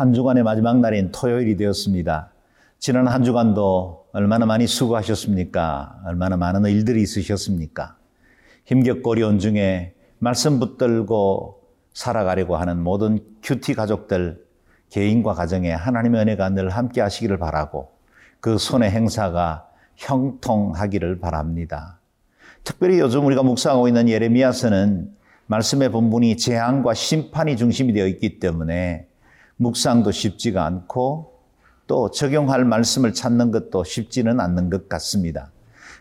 [0.00, 2.32] 한 주간의 마지막 날인 토요일이 되었습니다.
[2.78, 6.00] 지난 한 주간도 얼마나 많이 수고하셨습니까?
[6.06, 7.98] 얼마나 많은 일들이 있으셨습니까?
[8.64, 11.60] 힘겹고 어려운 중에 말씀 붙들고
[11.92, 14.42] 살아가려고 하는 모든 큐티 가족들,
[14.88, 17.90] 개인과 가정에 하나님의 은혜가 늘 함께 하시기를 바라고
[18.40, 22.00] 그 손의 행사가 형통하기를 바랍니다.
[22.64, 25.10] 특별히 요즘 우리가 묵상하고 있는 예레미야서는
[25.46, 29.09] 말씀의 본분이 재앙과 심판이 중심이 되어 있기 때문에
[29.60, 31.38] 묵상도 쉽지가 않고
[31.86, 35.52] 또 적용할 말씀을 찾는 것도 쉽지는 않는 것 같습니다.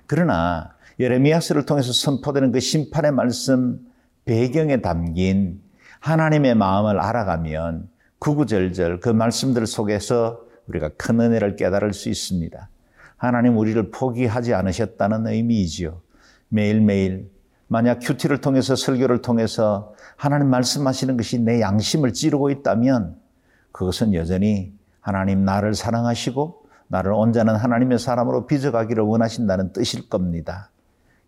[0.08, 3.80] 그러나 예레미야서를 통해서 선포되는 그 심판의 말씀
[4.24, 5.62] 배경에 담긴
[6.00, 12.70] 하나님의 마음을 알아가면 구구절절 그 말씀들 속에서 우리가 큰 은혜를 깨달을 수 있습니다.
[13.18, 16.02] 하나님 우리를 포기하지 않으셨다는 의미이지요.
[16.48, 17.30] 매일매일
[17.68, 23.19] 만약 큐티를 통해서 설교를 통해서 하나님 말씀하시는 것이 내 양심을 찌르고 있다면
[23.72, 30.72] 그것은 여전히 하나님 나를 사랑하시고 나를 온전한 하나님의 사람으로 빚어가기를 원하신다는 뜻일 겁니다.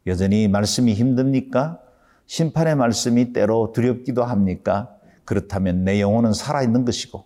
[0.07, 1.79] 여전히 말씀이 힘듭니까?
[2.25, 4.95] 심판의 말씀이 때로 두렵기도 합니까?
[5.25, 7.25] 그렇다면 내 영혼은 살아있는 것이고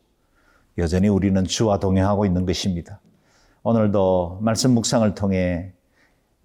[0.77, 2.99] 여전히 우리는 주와 동행하고 있는 것입니다.
[3.63, 5.73] 오늘도 말씀 묵상을 통해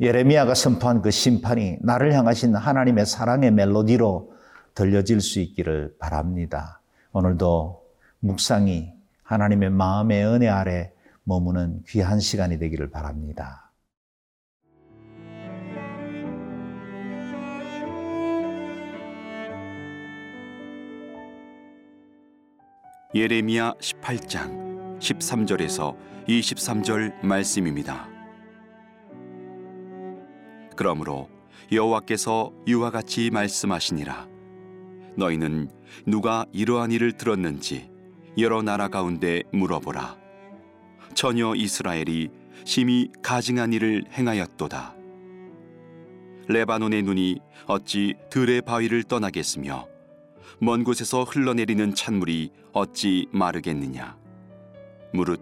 [0.01, 4.33] 예레미야가 선포한 그 심판이 나를 향하신 하나님의 사랑의 멜로디로
[4.75, 6.81] 들려질 수 있기를 바랍니다.
[7.13, 7.80] 오늘도
[8.21, 10.93] 묵상이 하나님의 마음의 은혜 아래
[11.25, 13.73] 머무는 귀한 시간이 되기를 바랍니다.
[23.15, 25.97] 예레미야 18장 13절에서
[26.29, 28.09] 23절 말씀입니다.
[30.77, 31.29] 그러므로
[31.73, 34.29] 여호와께서 이와 같이 말씀하시니라
[35.17, 35.71] 너희는
[36.07, 37.91] 누가 이러한 일을 들었는지
[38.39, 40.17] 여러 나라 가운데 물어보라.
[41.15, 42.29] 처녀 이스라엘이
[42.65, 44.95] 심히 가증한 일을 행하였도다.
[46.49, 49.87] 레바논의 눈이 어찌 들의 바위를 떠나겠으며
[50.61, 54.17] 먼 곳에서 흘러내리는 찬물이 어찌 마르겠느냐?
[55.13, 55.41] 무릇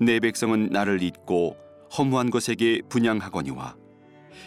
[0.00, 1.56] 내 백성은 나를 잊고
[1.96, 3.76] 허무한 것에게 분양하거니와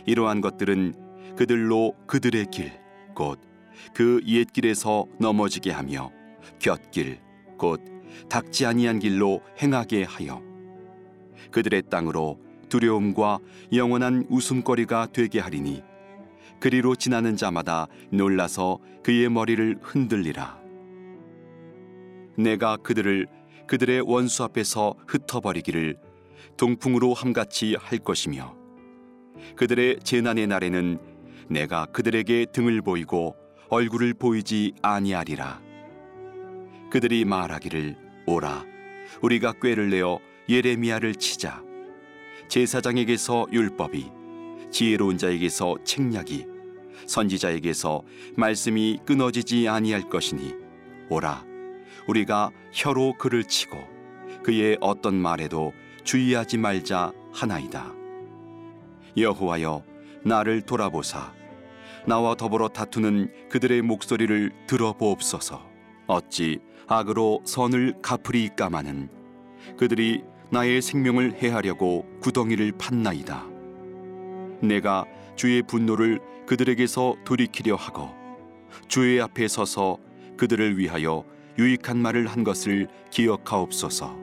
[0.05, 2.71] 이러한 것들은 그들로 그들의 길
[3.19, 3.49] 곧
[3.93, 6.11] 그 옛길에서 넘어지게 하며
[6.59, 7.19] 곁길
[7.59, 7.79] 곧
[8.27, 10.41] 닥지 아니한 길로 행하게 하여
[11.51, 12.39] 그들의 땅으로
[12.69, 13.37] 두려움과
[13.73, 15.83] 영원한 웃음거리가 되게 하리니
[16.59, 20.59] 그리로 지나는 자마다 놀라서 그의 머리를 흔들리라
[22.37, 23.27] 내가 그들을
[23.67, 25.97] 그들의 원수 앞에서 흩어버리기를
[26.57, 28.55] 동풍으로 함같이 할 것이며
[29.55, 30.99] 그들의 재난의 날에는
[31.49, 33.35] 내가 그들에게 등을 보이고
[33.69, 35.68] 얼굴을 보이지 아니하리라.
[36.89, 37.95] 그들이 말하기를
[38.25, 38.65] 오라.
[39.21, 41.63] 우리가 꾀를 내어 예레미야를 치자.
[42.47, 44.09] 제사장에게서 율법이
[44.71, 46.45] 지혜로운 자에게서 책략이
[47.05, 48.03] 선지자에게서
[48.35, 50.55] 말씀이 끊어지지 아니할 것이니
[51.09, 51.45] 오라.
[52.07, 53.77] 우리가 혀로 그를 치고
[54.43, 55.73] 그의 어떤 말에도
[56.03, 57.93] 주의하지 말자 하나이다.
[59.15, 59.83] 여호와여
[60.23, 61.33] 나를 돌아보사.
[62.07, 65.68] 나와 더불어 다투는 그들의 목소리를 들어보옵소서
[66.09, 69.09] 어찌 악으로 선을 갚으리 까 마는
[69.77, 73.47] 그들이 나의 생명을 해하려고 구덩이를 팠나이다.
[74.63, 75.05] 내가
[75.35, 78.09] 주의 분노를 그들에게서 돌이키려 하고
[78.87, 79.99] 주의 앞에 서서
[80.35, 81.23] 그들을 위하여
[81.59, 84.17] 유익한 말을 한 것을 기억하옵소서.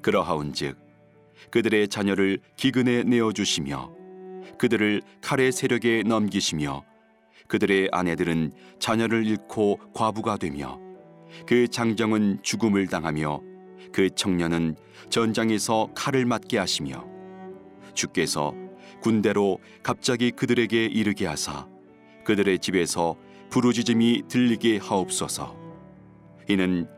[0.00, 0.78] 그러하온즉
[1.50, 3.92] 그들의 자녀를 기근에 내어 주시며
[4.58, 6.84] 그들을 칼의 세력에 넘기시며
[7.54, 8.50] 그들의 아내들은
[8.80, 10.80] 자녀를 잃고 과부가 되며
[11.46, 13.40] 그 장정은 죽음을 당하며
[13.92, 14.74] 그 청년은
[15.08, 17.06] 전장에서 칼을 맞게 하시며
[17.94, 18.54] 주께서
[19.00, 21.68] 군대로 갑자기 그들에게 이르게 하사
[22.24, 23.14] 그들의 집에서
[23.50, 25.56] 부르짖음이 들리게 하옵소서
[26.48, 26.88] 이는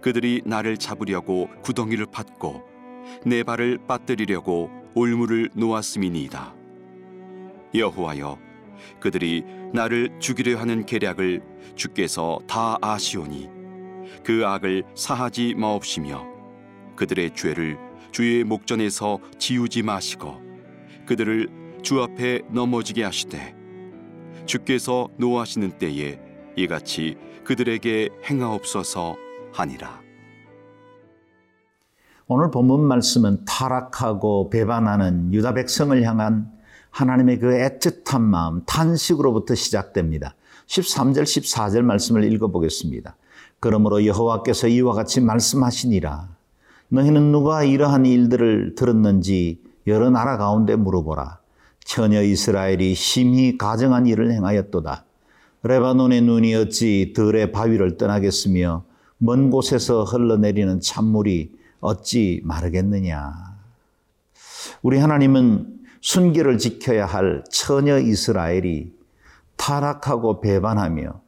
[0.00, 2.62] 그들이 나를 잡으려고 구덩이를 팠고
[3.26, 6.54] 내 발을 빠뜨리려고 올무를 놓았음이니이다.
[7.74, 8.45] 여호와여,
[9.00, 11.42] 그들이 나를 죽이려 하는 계략을
[11.74, 13.48] 주께서 다 아시오니
[14.24, 16.24] 그 악을 사하지 마옵시며
[16.96, 17.78] 그들의 죄를
[18.12, 20.40] 주의 목전에서 지우지 마시고
[21.06, 23.54] 그들을 주 앞에 넘어지게 하시되
[24.46, 26.18] 주께서 노하시는 때에
[26.56, 29.16] 이같이 그들에게 행하옵소서
[29.52, 30.00] 하니라.
[32.28, 36.50] 오늘 본문 말씀은 타락하고 배반하는 유다 백성을 향한
[36.96, 40.34] 하나님의 그 애틋한 마음, 탄식으로부터 시작됩니다.
[40.66, 43.14] 13절, 14절 말씀을 읽어보겠습니다.
[43.60, 46.28] 그러므로 여호와께서 이와 같이 말씀하시니라.
[46.88, 51.38] 너희는 누가 이러한 일들을 들었는지 여러 나라 가운데 물어보라.
[51.84, 55.04] 처녀 이스라엘이 심히 가정한 일을 행하였도다.
[55.64, 58.84] 레바논의 눈이 어찌 들의 바위를 떠나겠으며
[59.18, 63.34] 먼 곳에서 흘러내리는 찬물이 어찌 마르겠느냐.
[64.80, 65.75] 우리 하나님은
[66.06, 68.94] 순결을 지켜야 할 처녀 이스라엘이
[69.56, 71.20] 타락하고 배반하며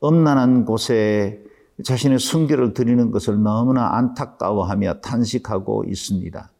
[0.00, 1.42] 엄난한 곳에
[1.82, 6.50] 자신의 순결을 드리는 것을 너무나 안타까워하며 탄식하고 있습니다.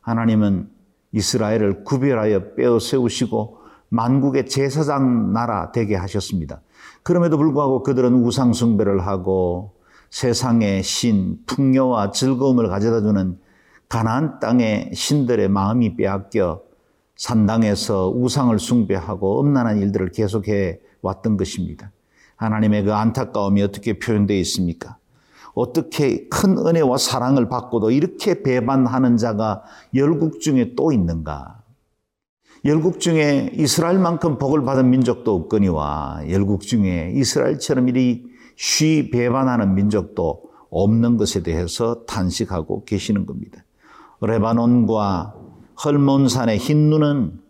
[0.00, 0.70] 하나님은
[1.12, 3.58] 이스라엘을 구별하여 빼어 세우시고
[3.90, 6.62] 만국의 제사장 나라 되게 하셨습니다.
[7.02, 9.74] 그럼에도 불구하고 그들은 우상숭배를 하고
[10.08, 13.38] 세상의 신, 풍요와 즐거움을 가져다 주는
[13.90, 16.67] 가나안 땅의 신들의 마음이 빼앗겨
[17.18, 21.90] 산당에서 우상을 숭배하고 엄난한 일들을 계속해 왔던 것입니다.
[22.36, 24.96] 하나님의 그 안타까움이 어떻게 표현되어 있습니까?
[25.52, 31.58] 어떻게 큰 은혜와 사랑을 받고도 이렇게 배반하는 자가 열국 중에 또 있는가?
[32.64, 38.26] 열국 중에 이스라엘만큼 복을 받은 민족도 없거니와 열국 중에 이스라엘처럼 이리
[38.56, 43.64] 쉬 배반하는 민족도 없는 것에 대해서 탄식하고 계시는 겁니다.
[44.20, 45.37] 레바논과
[45.84, 47.40] 헐몬산의 흰 눈은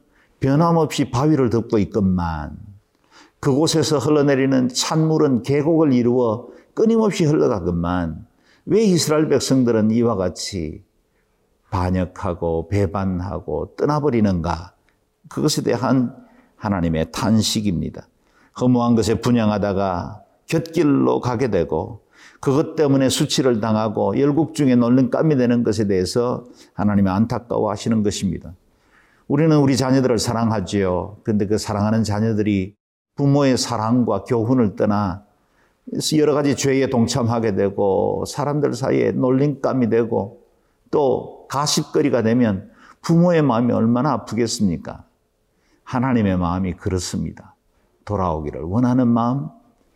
[0.40, 2.56] 변함없이 바위를 덮고 있건만
[3.40, 8.26] 그곳에서 흘러내리는 찬물은 계곡을 이루어 끊임없이 흘러가건만
[8.66, 10.84] 왜 이스라엘 백성들은 이와 같이
[11.70, 14.74] 반역하고 배반하고 떠나버리는가?
[15.28, 16.14] 그것에 대한
[16.56, 18.08] 하나님의 탄식입니다.
[18.60, 22.02] 허무한 것에 분양하다가 곁길로 가게 되고
[22.40, 26.44] 그것 때문에 수치를 당하고 열국 중에 놀림감이 되는 것에 대해서
[26.74, 28.54] 하나님이 안타까워 하시는 것입니다.
[29.26, 31.18] 우리는 우리 자녀들을 사랑하지요.
[31.24, 32.74] 근데 그 사랑하는 자녀들이
[33.16, 35.24] 부모의 사랑과 교훈을 떠나
[36.16, 40.42] 여러 가지 죄에 동참하게 되고 사람들 사이에 놀림감이 되고
[40.90, 42.70] 또 가십거리가 되면
[43.02, 45.04] 부모의 마음이 얼마나 아프겠습니까?
[45.84, 47.54] 하나님의 마음이 그렇습니다.
[48.04, 49.48] 돌아오기를 원하는 마음,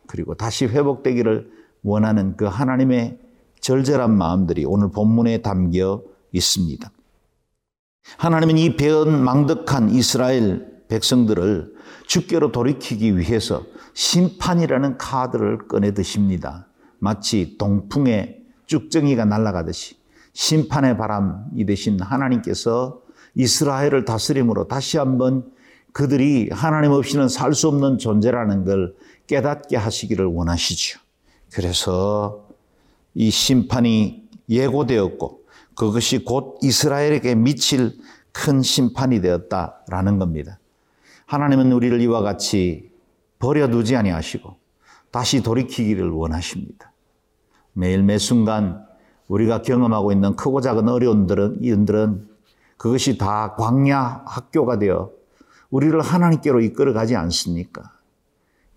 [0.07, 1.51] 그리고 다시 회복되기를
[1.83, 3.19] 원하는 그 하나님의
[3.61, 6.03] 절절한 마음들이 오늘 본문에 담겨
[6.33, 6.91] 있습니다.
[8.19, 11.73] 하나님은 이 배은 망덕한 이스라엘 백성들을
[12.07, 13.65] 주께로 돌이키기 위해서
[13.95, 16.67] 심판이라는 카드를 꺼내 드십니다.
[16.99, 19.97] 마치 동풍에 쭉정이가 날아가듯이
[20.33, 23.03] 심판의 바람이 되신 하나님께서
[23.35, 25.51] 이스라엘을 다스림으로 다시 한번
[25.93, 28.95] 그들이 하나님 없이는 살 수 없는 존재라는 걸
[29.27, 30.99] 깨닫게 하시기를 원하시죠.
[31.53, 32.49] 그래서
[33.15, 35.43] 이 심판이 예고되었고
[35.75, 37.99] 그것이 곧 이스라엘에게 미칠
[38.33, 40.59] 큰 심판이 되었다라는 겁니다.
[41.27, 42.91] 하나님은 우리를 이와 같이
[43.39, 44.57] 버려두지 아니하시고
[45.11, 46.93] 다시 돌이키기를 원하십니다.
[47.75, 48.85] 매일 매 순간
[49.29, 52.29] 우리가 경험하고 있는 크고 작은 어려움들은 이들은
[52.77, 55.11] 그것이 다 광야 학교가 되어
[55.71, 57.93] 우리를 하나님께로 이끌어가지 않습니까?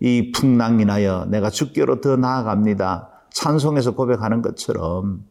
[0.00, 3.10] 이 풍랑 인하여 내가 주께로 더 나아갑니다.
[3.30, 5.24] 찬송에서 고백하는 것처럼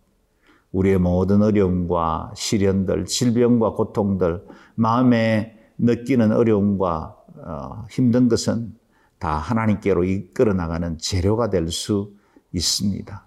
[0.72, 4.46] 우리의 모든 어려움과 시련들, 질병과 고통들,
[4.76, 8.74] 마음에 느끼는 어려움과 어, 힘든 것은
[9.20, 12.14] 다 하나님께로 이끌어 나가는 재료가 될 수
[12.52, 13.26] 있습니다.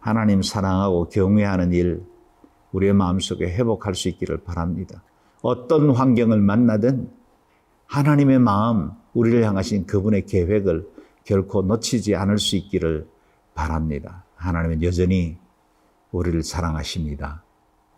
[0.00, 2.02] 하나님 사랑하고 경외하는 일,
[2.72, 5.02] 우리의 마음속에 회복할 수 있기를 바랍니다.
[5.42, 7.10] 어떤 환경을 만나든
[7.86, 10.86] 하나님의 마음, 우리를 향하신 그분의 계획을
[11.24, 13.08] 결코 놓치지 않을 수 있기를
[13.54, 14.24] 바랍니다.
[14.36, 15.38] 하나님은 여전히
[16.12, 17.42] 우리를 사랑하십니다.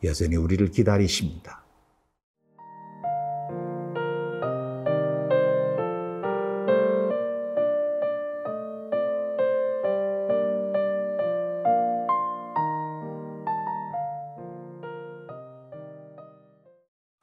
[0.04, 1.64] 여전히 우리를 기다리십니다.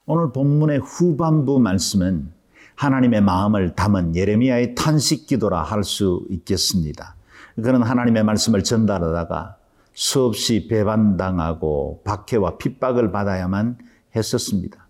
[0.05, 2.34] 오늘 본문의 후반부 말씀은
[2.75, 7.15] 하나님의 마음을 담은 예레미야의 탄식 기도라 할 수 있겠습니다.
[7.55, 9.55] 그는 하나님의 말씀을 전달하다가
[9.93, 13.77] 수없이 배반당하고 박해와 핍박을 받아야만
[14.15, 14.87] 했었습니다.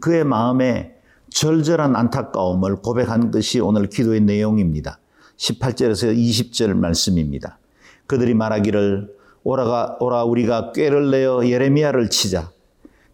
[0.00, 0.96] 그의 마음에
[1.30, 4.98] 절절한 안타까움을 고백한 것이 오늘 기도의 내용입니다.
[5.36, 7.58] 18절에서 20절 말씀입니다.
[8.06, 12.50] 그들이 말하기를 오라가 오라 우리가 꾀를 내어 예레미야를 치자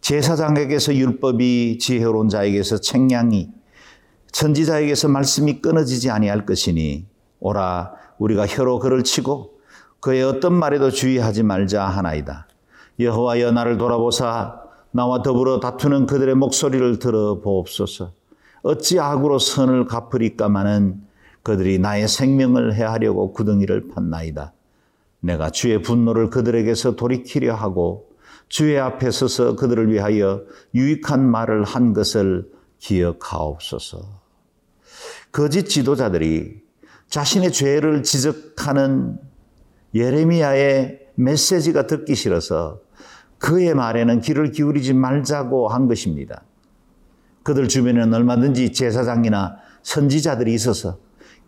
[0.01, 3.49] 제사장에게서 율법이 지혜로운 자에게서 책량이
[4.33, 7.05] 선지자에게서 말씀이 끊어지지 아니할 것이니
[7.39, 9.53] 오라 우리가 혀로 그를 치고
[9.99, 12.47] 그의 어떤 말에도 주의하지 말자 하나이다.
[12.99, 14.61] 여호와여 나를 돌아보사
[14.91, 18.11] 나와 더불어 다투는 그들의 목소리를 들어 보옵소서.
[18.63, 21.01] 어찌 악으로 선을 갚으리까마는
[21.41, 24.51] 그들이 나의 생명을 해하려고 구덩이를 팠나이다.
[25.19, 28.09] 내가 주의 분노를 그들에게서 돌이키려 하고
[28.49, 30.41] 주의 앞에 서서 그들을 위하여
[30.75, 32.49] 유익한 말을 한 것을
[32.79, 34.22] 기억하옵소서.
[35.33, 36.61] 거짓 지도자들이
[37.09, 39.17] 자신의 죄를 지적하는
[39.95, 42.81] 예레미야의 메시지가 듣기 싫어서
[43.39, 46.43] 그의 말에는 귀를 기울이지 말자고 한 것입니다.
[47.41, 50.99] 그들 주변에는 얼마든지 제사장이나 선지자들이 있어서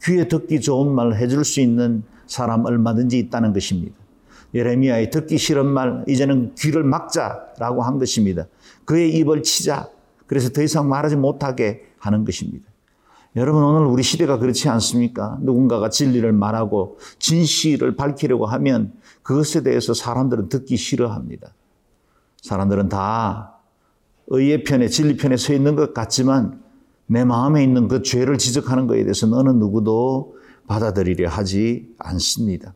[0.04, 3.96] 귀에 듣기 좋은 말을 해줄 수 있는 사람 얼마든지 있다는 것입니다.
[4.56, 8.48] 예레미야의 듣기 싫은 말, 이제는 귀를 막자라고 한 것입니다.
[8.84, 9.89] 그의 입을 치자.
[10.25, 12.68] 그래서 더 이상 말하지 못하게 하는 것입니다.
[13.36, 15.38] 여러분, 오늘 우리 시대가 그렇지 않습니까?
[15.42, 21.54] 누군가가 진리를 말하고 진실을 밝히려고 하면 그것에 대해서 사람들은 듣기 싫어합니다.
[22.42, 23.58] 사람들은 다
[24.27, 26.63] 의의 편에, 진리 편에 서 있는 것 같지만
[27.08, 30.38] 내 마음에 있는 그 죄를 지적하는 것에 대해서는 어느 누구도
[30.68, 32.74] 받아들이려 하지 않습니다.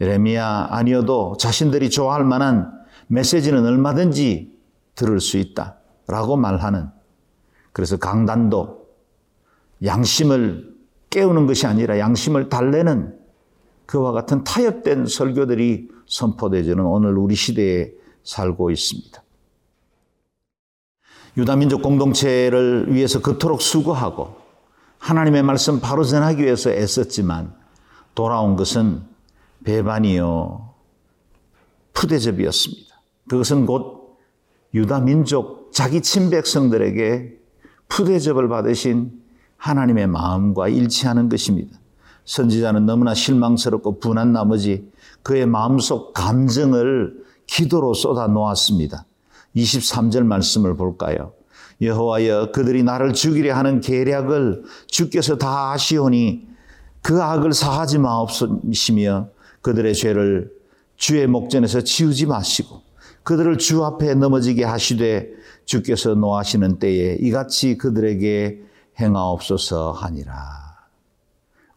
[0.00, 2.72] 예레미야 아니어도 자신들이 좋아할 만한
[3.06, 4.58] 메시지는 얼마든지
[4.94, 6.88] 들을 수 있다라고 말하는
[7.72, 8.79] 그래서 강단도
[9.84, 10.74] 양심을
[11.10, 13.18] 깨우는 것이 아니라 양심을 달래는
[13.86, 19.22] 그와 같은 타협된 설교들이 선포되지는 오늘 우리 시대에 살고 있습니다.
[21.36, 24.36] 유다민족 공동체를 위해서 그토록 수고하고
[24.98, 27.54] 하나님의 말씀 바로 전하기 위해서 애썼지만
[28.14, 29.02] 돌아온 것은
[29.64, 30.74] 배반이요
[31.94, 33.00] 푸대접이었습니다.
[33.28, 34.18] 그것은 곧
[34.74, 37.38] 유다민족 자기 친백성들에게
[37.88, 39.20] 푸대접을 받으신
[39.60, 41.78] 하나님의 마음과 일치하는 것입니다.
[42.24, 44.90] 선지자는 너무나 실망스럽고 분한 나머지
[45.22, 47.14] 그의 마음속 감정을
[47.46, 49.04] 기도로 쏟아 놓았습니다.
[49.54, 51.32] 23절 말씀을 볼까요?
[51.82, 56.48] 여호와여 그들이 나를 죽이려 하는 계략을 주께서 다 아시오니
[57.02, 59.28] 그 악을 사하지 마옵시며
[59.62, 60.50] 그들의 죄를
[60.96, 62.82] 주의 목전에서 치우지 마시고
[63.22, 65.28] 그들을 주 앞에 넘어지게 하시되
[65.64, 70.34] 주께서 노하시는 때에 이같이 그들에게 행하옵소서 하니라.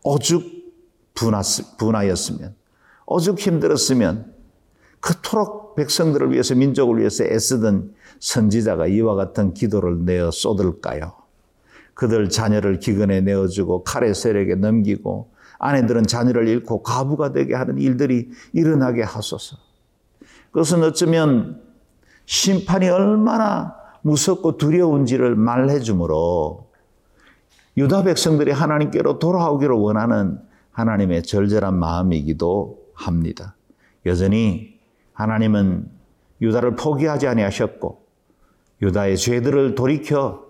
[0.03, 0.43] 오죽
[1.77, 2.55] 분하였으면,
[3.05, 4.33] 오죽 힘들었으면,
[4.99, 11.13] 그토록 백성들을 위해서, 민족을 위해서 애쓰던 선지자가 이와 같은 기도를 내어 쏟을까요?
[11.93, 19.03] 그들 자녀를 기근에 내어주고 칼의 세력에 넘기고 아내들은 자녀를 잃고 가부가 되게 하는 일들이 일어나게
[19.03, 19.57] 하소서.
[20.51, 21.61] 그것은 어쩌면
[22.25, 26.71] 심판이 얼마나 무섭고 두려운지를 말해 주므로
[27.77, 30.39] 유다 백성들이 하나님께로 돌아오기를 원하는
[30.71, 33.55] 하나님의 절절한 마음이기도 합니다.
[34.05, 34.79] 여전히
[35.13, 35.89] 하나님은
[36.41, 38.03] 유다를 포기하지 아니하셨고
[38.81, 40.43] 유다의 죄들을 돌이켜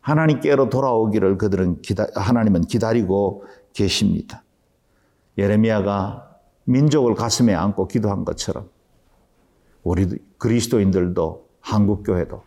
[0.00, 4.42] 하나님께로 돌아오기를 그들은 기다, 하나님은 기다리고 계십니다.
[5.36, 6.28] 예레미야가
[6.64, 8.68] 민족을 가슴에 안고 기도한 것처럼
[9.82, 10.06] 우리
[10.38, 12.42] 그리스도인들도 한국 교회도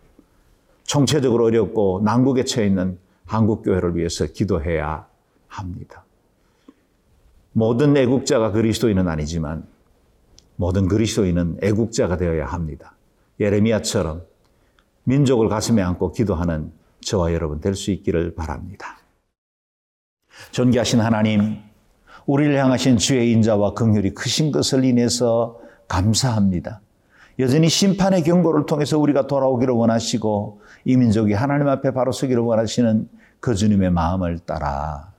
[0.83, 2.99] 총체적으로 어렵고 난국에 처해 있는
[3.31, 5.07] 한국교회를 위해서 기도해야
[5.47, 6.03] 합니다.
[7.53, 9.65] 모든 애국자가 그리스도인은 아니지만
[10.57, 12.95] 모든 그리스도인은 애국자가 되어야 합니다.
[13.39, 14.23] 예레미야처럼
[15.03, 16.71] 민족을 가슴에 안고 기도하는
[17.01, 18.99] 저와 여러분 될 수 있기를 바랍니다.
[20.51, 21.57] 존귀하신 하나님,
[22.25, 26.81] 우리를 향하신 주의 인자와 긍휼이 크신 것을 인해서 감사합니다.
[27.39, 33.09] 여전히 심판의 경고를 통해서 우리가 돌아오기를 원하시고 이 민족이 하나님 앞에 바로 서기를 원하시는
[33.41, 35.11] 그 주님의 마음을 따라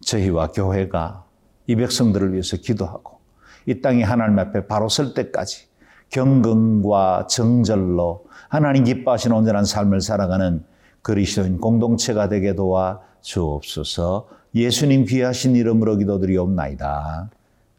[0.00, 1.24] 저희와 교회가
[1.66, 3.20] 이 백성들을 위해서 기도하고
[3.66, 5.68] 이 땅이 하나님 앞에 바로 설 때까지
[6.08, 10.64] 경건과 정절로 하나님 기뻐하시는 온전한 삶을 살아가는
[11.02, 17.30] 그리스도인 공동체가 되게 도와 주옵소서 예수님 귀하신 이름으로 기도드리옵나이다.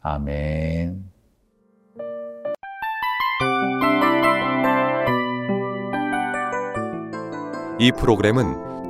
[0.02, 1.04] 아멘.
[7.80, 8.71] 이 프로그램은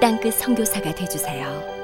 [0.00, 1.79] 땅끝 선교사가 되주세요